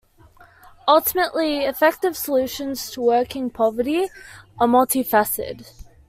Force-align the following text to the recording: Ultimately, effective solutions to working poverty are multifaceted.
Ultimately, 0.87 1.57
effective 1.59 2.17
solutions 2.17 2.89
to 2.89 3.01
working 3.01 3.51
poverty 3.51 4.09
are 4.59 4.65
multifaceted. 4.67 5.67